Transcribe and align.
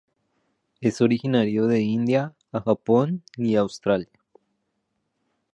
Es 0.79 0.99
originario 0.99 1.67
de 1.67 1.81
India 1.83 2.33
a 2.51 2.59
Japón 2.63 3.21
y 3.37 3.55
Australia. 3.55 4.09